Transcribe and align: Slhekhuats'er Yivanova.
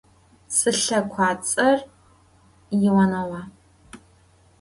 Slhekhuats'er 0.57 1.79
Yivanova. 2.79 3.41